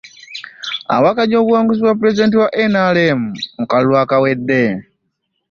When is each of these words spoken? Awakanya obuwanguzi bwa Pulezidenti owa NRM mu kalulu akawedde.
Awakanya 0.95 1.35
obuwanguzi 1.41 1.79
bwa 1.81 1.97
Pulezidenti 1.99 2.35
owa 2.37 2.49
NRM 2.71 3.21
mu 3.57 3.65
kalulu 3.71 3.95
akawedde. 4.03 4.63